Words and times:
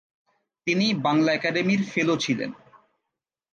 তিনি 0.67 0.85
বাংলা 1.05 1.29
একাডেমির 1.33 1.81
ফেলো 1.91 2.15
ছিলেন। 2.17 2.51